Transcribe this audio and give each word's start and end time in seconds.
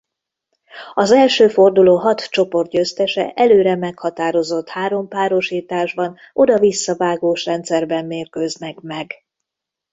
Az 0.93 1.11
első 1.11 1.47
forduló 1.47 1.95
hat 1.97 2.25
csoportgyőztese 2.29 3.31
előre 3.33 3.75
meghatározott 3.75 4.69
három 4.69 5.07
párosításban 5.07 6.17
oda-visszavágós 6.33 7.45
rendszerben 7.45 8.05
mérkőznek 8.05 8.79
meg. 8.79 9.13